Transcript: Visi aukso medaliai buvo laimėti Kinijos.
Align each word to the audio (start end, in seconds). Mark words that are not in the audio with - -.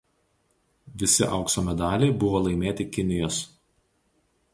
Visi 1.03 1.27
aukso 1.35 1.63
medaliai 1.67 2.09
buvo 2.23 2.41
laimėti 2.47 2.87
Kinijos. 2.97 3.39